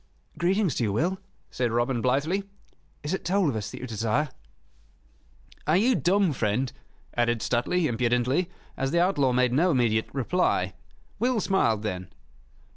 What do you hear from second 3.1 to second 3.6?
it toll of